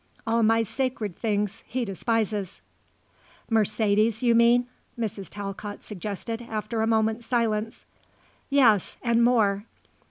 [0.25, 2.61] All my sacred things he despises."
[3.51, 4.65] "Mercedes, you mean?"
[4.99, 5.29] Mrs.
[5.29, 7.85] Talcott suggested after a moment's silence.
[8.49, 8.97] "Yes.
[9.03, 9.65] And more."